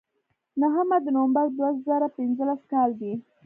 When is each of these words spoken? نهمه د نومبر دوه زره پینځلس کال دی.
نهمه 0.61 0.97
د 1.05 1.07
نومبر 1.15 1.45
دوه 1.57 1.69
زره 1.85 2.07
پینځلس 2.17 2.61
کال 2.71 2.89
دی. 3.01 3.13